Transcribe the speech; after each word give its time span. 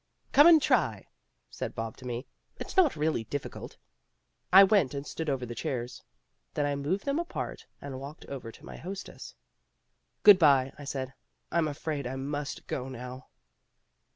"Come 0.31 0.47
and 0.47 0.59
try," 0.59 1.05
said 1.51 1.75
Bob 1.75 1.95
to 1.97 2.07
me. 2.07 2.25
"It's 2.57 2.75
not 2.75 2.95
really 2.95 3.25
difficult." 3.25 3.77
I 4.51 4.63
went 4.63 4.95
and 4.95 5.05
stood 5.05 5.29
over 5.29 5.45
the 5.45 5.53
chairs. 5.53 6.01
Then 6.55 6.65
I 6.65 6.75
moved 6.75 7.05
them 7.05 7.19
apart 7.19 7.67
and 7.79 7.99
walked 7.99 8.25
over 8.25 8.51
to 8.51 8.65
my 8.65 8.77
hostess. 8.77 9.35
"Good 10.23 10.39
bye," 10.39 10.73
I 10.75 10.85
said; 10.85 11.13
"I'm 11.51 11.67
afraid 11.67 12.07
I 12.07 12.15
must 12.15 12.65
go 12.65 12.89
now." 12.89 13.27